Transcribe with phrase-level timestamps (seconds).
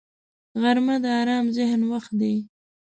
[0.61, 2.35] غرمه د آرام ذهن وخت دی